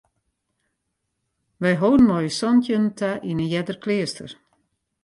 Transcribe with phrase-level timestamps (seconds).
[1.61, 4.31] Wy holden mei ús santjinnen ta yn in earder kleaster.